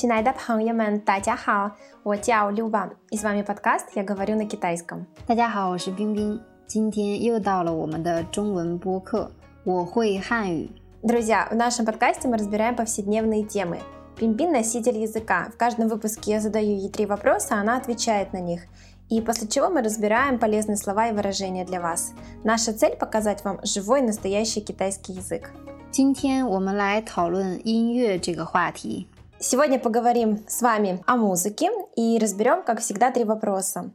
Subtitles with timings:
[0.00, 1.70] 亲爱的朋友们，大家好，
[2.02, 5.06] 我叫 Люба, и с вами подкаст «Я говорю на китайском».
[5.26, 9.30] 大家好，我是冰冰，今天又到了我们的中文播客，
[9.64, 10.70] 我会汉语。
[11.02, 13.78] Друзья, в нашем подкасте мы разбираем повседневные темы.
[14.16, 15.50] Пимпин – носитель языка.
[15.52, 18.62] В каждом выпуске я задаю ей три вопроса, она отвечает на них.
[19.08, 22.12] И после чего мы разбираем полезные слова и выражения для вас.
[22.42, 25.50] Наша цель – показать вам живой, настоящий китайский язык.
[25.90, 29.06] 今天我们来讨论音乐这个话题。
[29.40, 33.92] Сегодня поговорим с вами о музыке и разберем, как всегда, три вопроса.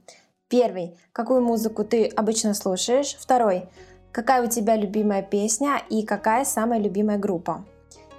[0.48, 3.16] Первый – какую музыку ты обычно слушаешь?
[3.20, 7.66] Второй – какая у тебя любимая песня и какая самая любимая группа?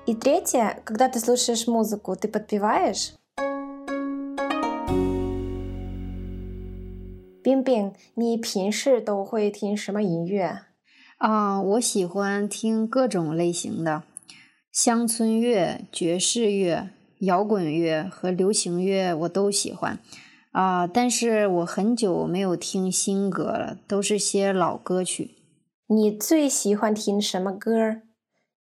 [0.07, 3.15] И третье – когда ты слушаешь музыку, ты подпеваешь?
[7.45, 10.63] Бин-бин, 你平时都会听什么音乐？
[11.19, 14.03] 啊、我喜欢听各种类型的
[14.73, 20.00] 乡村乐、爵士乐、 摇滚乐和流行乐，我都喜欢。
[20.52, 25.36] 啊、但是我很久没有听新歌了，都是些老歌曲。
[25.88, 28.02] 你最喜欢听什么歌？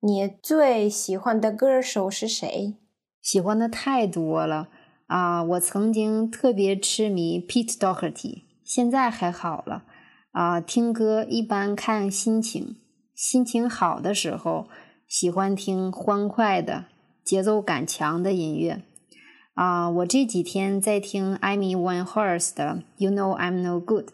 [0.02, 2.76] 你最喜欢的歌手是谁？
[3.22, 4.68] 喜欢的太多了
[5.08, 5.42] 啊！
[5.42, 9.86] 我曾经特别痴迷 Pete Doherty，现在还好了
[10.32, 10.60] 啊。
[10.60, 12.76] 听歌一般看心情，
[13.16, 14.68] 心情好的时候
[15.08, 16.86] 喜欢听欢快的、
[17.26, 18.84] 节奏感强的音乐
[19.56, 19.90] 啊。
[19.90, 24.06] 我这几天在听 Amy Winehouse 的《You Know I'm No Good》。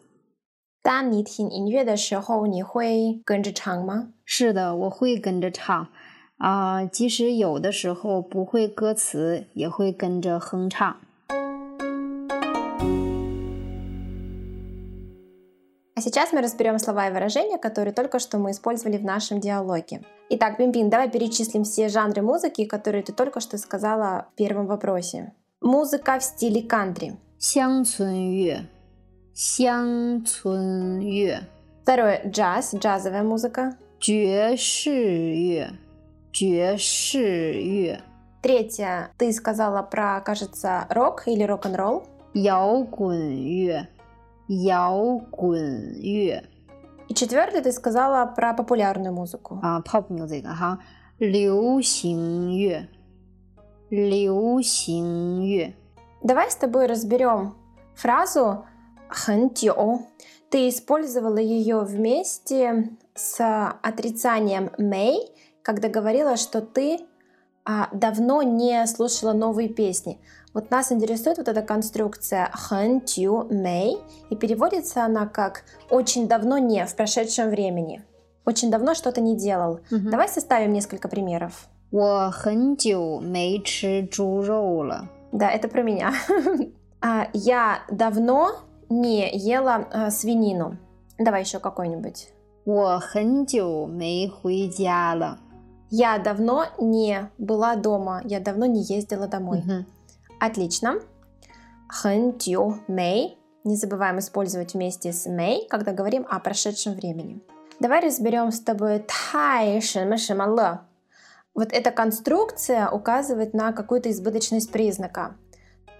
[0.81, 4.13] 当你听音乐的时候，你会跟着唱吗？
[4.25, 5.89] 是的，我会跟着唱
[6.37, 10.97] 啊，即使有的时候不会歌词，也会跟着哼唱。
[16.00, 20.02] А сейчас мы разберем слова и выражения, которые только что мы использовали в нашем диалоге.
[20.28, 25.32] Итак, Бимбин, давай перечислим все жанры музыки, которые ты только что сказала в первом вопросе.
[25.62, 27.16] Музыка в стиле кантри.
[27.38, 28.66] 乡村乐，
[29.34, 31.40] 乡村乐，
[31.82, 33.76] Второе – джаз, джазовая музыка.
[33.98, 35.70] 爵士乐，
[36.32, 38.00] 爵士乐，
[38.42, 42.04] Третье – ты сказала про, кажется, рок или рок-н-ролл.
[42.34, 43.88] 摇滚乐，
[44.50, 46.44] 摇滚乐
[47.08, 49.60] И четвертое – ты сказала про популярную музыку.
[49.62, 50.78] 啊，pop music 哈，
[51.18, 52.88] 流行乐，
[53.90, 55.74] 流行乐。
[56.22, 57.54] Давай с тобой разберем
[57.94, 58.64] фразу
[59.08, 60.00] 很久.
[60.50, 63.40] Ты использовала ее вместе с
[63.82, 65.16] отрицанием may,
[65.62, 67.00] когда говорила, что ты
[67.64, 70.20] а, давно не слушала новые песни.
[70.54, 73.98] Вот нас интересует вот эта конструкция 很久 may,
[74.30, 78.02] и переводится она как очень давно не в прошедшем времени.
[78.46, 79.80] Очень давно что-то не делал.
[79.90, 80.10] Мгм.
[80.10, 81.68] Давай составим несколько примеров.
[81.90, 85.08] 我很久没吃猪肉了。
[85.32, 86.12] Да, это про меня.
[87.00, 88.52] А, Я давно
[88.88, 90.78] не ела а, свинину.
[91.18, 92.28] Давай еще какой-нибудь.
[92.64, 95.38] 我很久没回家了。
[95.90, 98.20] Я давно не была дома.
[98.24, 99.58] Я давно не ездила домой.
[99.58, 99.86] 嗯哼
[100.41, 100.99] Отлично.
[101.87, 103.37] Хэнтью мэй.
[103.63, 107.43] Не забываем использовать вместе с мэй, когда говорим о прошедшем времени.
[107.79, 110.87] Давай разберем с тобой тай шимашимало.
[111.53, 115.35] Вот эта конструкция указывает на какую-то избыточность признака.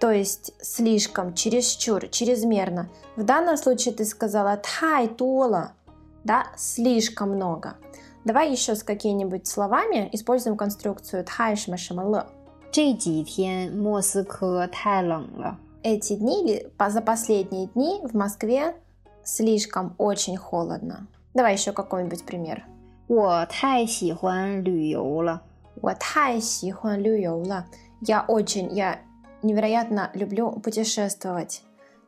[0.00, 2.90] То есть слишком, чересчур, чрезмерно.
[3.14, 5.74] В данном случае ты сказала тай тола,
[6.24, 7.76] да, слишком много.
[8.24, 12.26] Давай еще с какими-нибудь словами используем конструкцию тхайшмашимало.
[12.71, 15.57] 这几天莫斯科太冷了。
[15.83, 18.75] Эти дни или по- за последние дни в Москве
[19.23, 21.07] слишком очень холодно.
[21.33, 22.63] Давай еще какой-нибудь пример.
[23.07, 25.43] 我太喜欢旅游了。
[25.81, 27.65] Я 太喜欢旅游了.
[28.01, 28.99] Я очень, я
[29.43, 31.61] невероятно люблю путешествовать.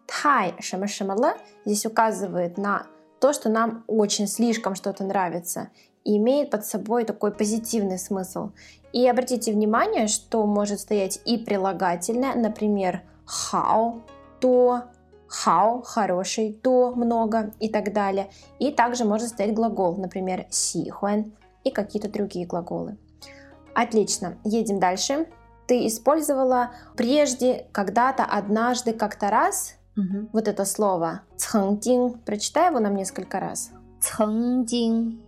[0.07, 1.35] Тай 什么什么了
[1.65, 2.87] здесь указывает на
[3.19, 5.69] то, что нам очень слишком что-то нравится
[6.04, 8.50] и имеет под собой такой позитивный смысл.
[8.92, 14.02] И обратите внимание, что может стоять и прилагательное, например, хау,
[14.40, 14.84] то,
[15.26, 18.30] хау, хороший, то, много и так далее.
[18.58, 21.32] И также может стоять глагол, например, сихуан
[21.64, 22.96] и какие-то другие глаголы.
[23.74, 25.26] Отлично, едем дальше.
[25.66, 30.28] Ты использовала прежде, когда-то, однажды, как-то раз Мгм.
[30.32, 32.18] вот это слово «цхэнтин».
[32.24, 33.70] Прочитай его нам несколько раз.
[34.04, 35.18] 曾经，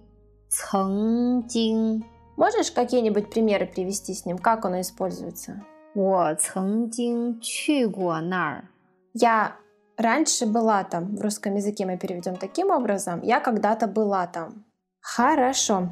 [0.50, 2.04] 曾经，
[2.38, 5.62] Можешь какие-нибудь примеры привести с ним, как оно используется?
[5.94, 8.70] 我曾经去过那儿。
[9.14, 9.58] Я
[9.98, 11.16] раньше была там.
[11.16, 13.22] В русском языке мы переведем таким образом.
[13.22, 14.66] Я когда-то была там.
[15.02, 15.90] Хорошо.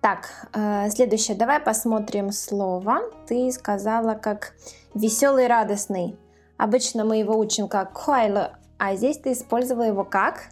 [0.00, 1.36] Так, э, следующее.
[1.36, 3.02] Давай посмотрим слово.
[3.26, 4.54] Ты сказала как
[4.94, 6.18] веселый, радостный.
[6.56, 10.48] Обычно мы его учим как хуайле, а здесь ты использовала его как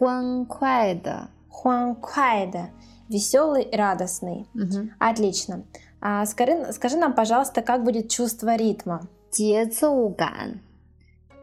[0.00, 2.58] 欢快的，欢快的。
[2.58, 2.70] хуан
[3.08, 4.48] Веселый, радостный.
[4.52, 4.90] Мгм.
[4.98, 5.62] Отлично.
[6.00, 9.06] А скажи, скажи нам, пожалуйста, как будет чувство ритма?
[9.30, 10.60] 节奏感，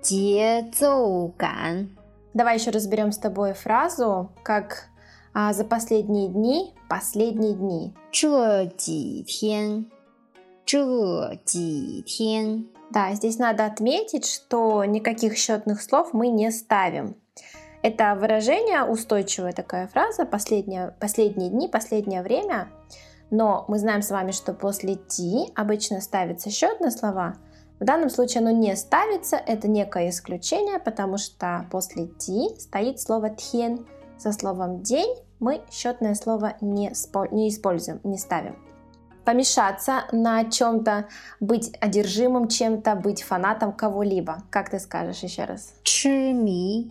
[0.01, 1.89] 节奏感。
[2.33, 4.89] Давай еще разберем с тобой фразу, как
[5.33, 7.93] а, за последние дни, последние дни.
[8.11, 9.89] 这几天，
[10.65, 12.67] 这几天。
[12.91, 17.15] Да, здесь надо отметить, что никаких счетных слов мы не ставим.
[17.82, 22.68] Это выражение, устойчивая такая фраза, последние, последние дни, последнее время.
[23.30, 27.36] Но мы знаем с вами, что после ти обычно ставятся счетные слова.
[27.78, 33.30] В данном случае оно не ставится, это некое исключение, потому что после ти стоит слово
[33.30, 33.86] тхен.
[34.18, 36.92] Со словом день мы счетное слово не,
[37.30, 38.56] не используем, не ставим.
[39.24, 41.06] Помешаться на чем-то,
[41.38, 44.42] быть одержимым чем-то, быть фанатом кого-либо.
[44.50, 45.74] Как ты скажешь еще раз?
[45.84, 46.90] 痴迷，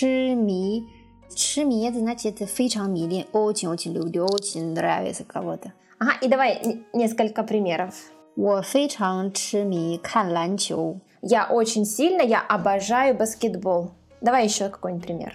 [0.00, 0.84] 痴迷，
[1.28, 5.72] 痴迷это значит非常迷恋，очень очень люблю очень нравится кого-то。
[5.98, 7.92] Ага, и давай н- несколько примеров.
[8.36, 13.90] 我非常痴迷看篮球， Я очень сильно, я обожаю баскетбол.
[14.20, 15.32] Давай еще какой-нибудь пример.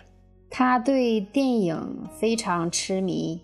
[0.49, 3.41] 他对电影非常痴迷。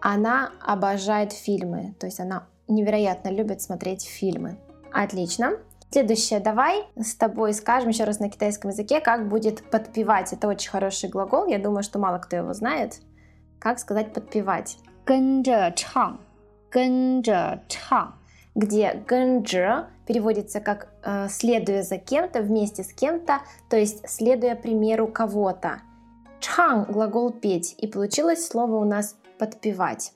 [0.00, 4.56] Она обожает фильмы, то есть она невероятно любит смотреть фильмы.
[4.92, 5.58] Отлично.
[5.90, 10.32] Следующее, давай с тобой скажем еще раз на китайском языке, как будет подпевать.
[10.32, 13.00] Это очень хороший глагол, я думаю, что мало кто его знает.
[13.58, 14.76] Как сказать подпевать?
[15.04, 16.18] 跟着唱，
[16.70, 18.14] 跟着唱，
[18.54, 23.40] где гэнджи переводится как э, следуя за кем-то, вместе с кем-то,
[23.70, 25.80] то есть следуя примеру кого-то.
[26.40, 30.12] Чан – глагол петь, и получилось слово у нас подпевать.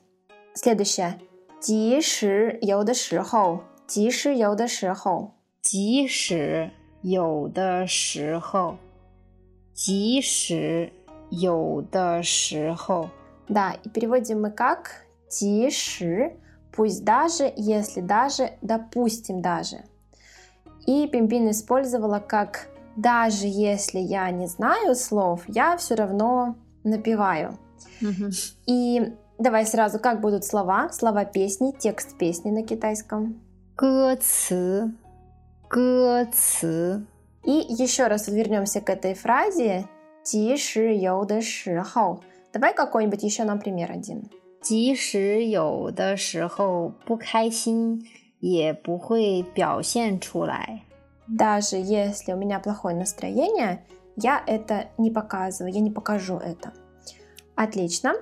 [0.53, 1.19] Следующее.
[1.59, 5.34] 即使有的时候，即使有的时候，
[5.65, 6.69] 即使
[7.01, 8.77] 有的时候，
[9.73, 10.91] 即使
[11.29, 13.09] 有的时候，
[13.47, 16.33] Да, и переводим мы как 即使,
[16.71, 19.83] пусть даже, если даже, допустим даже.
[20.85, 27.57] И Пимпин использовала как даже если я не знаю слов, я все равно напеваю.
[28.65, 33.39] И давай сразу, как будут слова, слова песни, текст песни на китайском.
[33.75, 34.91] 歌词，
[35.67, 37.05] 歌词，
[37.43, 39.85] И еще раз вернемся к этой фразе
[40.23, 42.19] 即使有的时候.
[42.53, 44.29] Давай какой-нибудь еще нам пример один.
[44.61, 48.05] 即使有的时候不开心，
[48.39, 50.83] 也不会表现出来。
[51.27, 53.83] Даже если у меня плохое настроение,
[54.17, 56.73] я это не показываю, я не покажу это.
[57.55, 58.13] Отлично.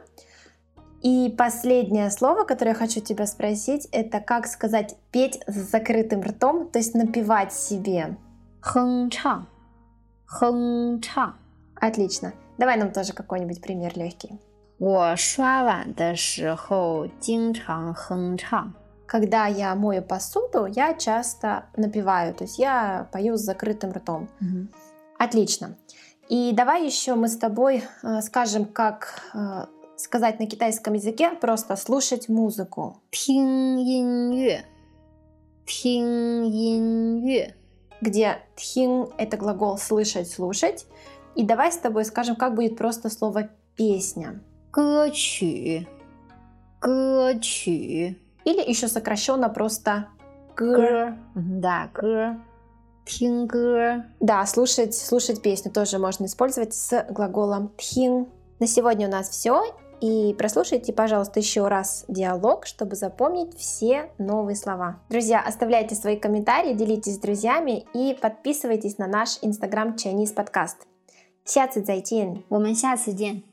[1.03, 6.69] И последнее слово, которое я хочу тебя спросить, это как сказать петь с закрытым ртом,
[6.69, 8.17] то есть напевать себе.
[8.61, 9.45] 哼唱，
[10.27, 11.35] 哼唱。
[11.75, 12.33] Отлично.
[12.57, 14.39] Давай нам тоже какой-нибудь пример легкий.
[14.77, 18.73] 我刷碗的时候经常哼唱。
[19.07, 24.29] Когда я мою посуду, я часто напеваю, то есть я пою с закрытым ртом.
[25.17, 25.75] Отлично.
[26.27, 29.65] И давай еще мы с тобой э, скажем, как э,
[29.95, 33.01] сказать на китайском языке просто слушать музыку.
[33.11, 34.65] 听音乐，
[35.65, 37.55] 听音乐。
[38.01, 40.87] где тхин это глагол слышать, слушать.
[41.35, 44.41] И давай с тобой скажем, как будет просто слово песня.
[44.71, 45.85] 歌曲，
[46.79, 48.15] 歌曲，
[48.45, 50.07] Или еще сокращенно просто
[50.55, 50.75] гр.
[50.75, 52.37] 歌，嗯да，歌，
[53.05, 54.05] 听歌。
[54.21, 58.27] Да, слушать, слушать песню тоже можно использовать с глаголом тхин.
[58.59, 59.63] На сегодня у нас все.
[60.03, 65.01] И прослушайте, пожалуйста, еще раз диалог, чтобы запомнить все новые слова.
[65.09, 70.77] Друзья, оставляйте свои комментарии, делитесь с друзьями и подписывайтесь на наш инстаграм Chinese подкаст.
[71.43, 72.43] 下次再见。
[72.47, 73.43] 我们下次见。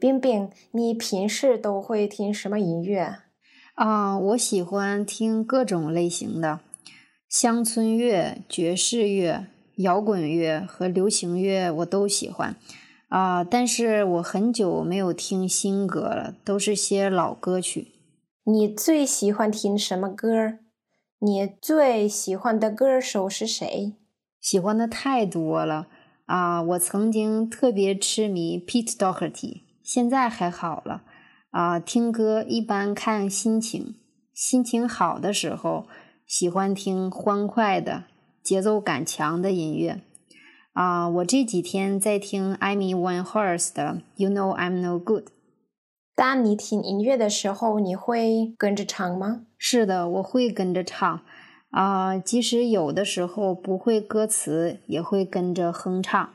[0.00, 3.18] 冰冰，你平时都会听什么音乐？
[3.74, 6.58] 啊、我喜欢听各种类型的
[7.28, 9.46] 乡村乐、爵士乐、
[9.77, 12.55] 摇滚乐和流行乐，我都喜欢。
[13.09, 17.93] 啊、但是我很久没有听新歌了，都是些老歌曲。
[18.43, 20.59] 你最喜欢听什么歌？
[21.19, 23.93] 你最喜欢的歌手是谁？
[24.41, 25.87] 喜欢的太多了
[26.25, 26.61] 啊！
[26.61, 31.03] 我曾经特别痴迷 Pete Doherty，现在还好了
[31.51, 31.79] 啊。
[31.79, 33.95] 听歌一般看心情，
[34.33, 35.87] 心情好的时候
[36.25, 38.03] 喜欢听欢快的、
[38.47, 39.99] 节奏感强的音乐
[40.71, 45.25] 啊，我这几天在听 Amy Winehouse 的 You Know I'm No Good。
[46.15, 49.41] 当你听音乐的时候，你会跟着唱吗？
[49.57, 51.19] 是的，我会跟着唱。
[51.71, 56.29] 啊，即使有的时候不会歌词，也会跟着哼唱。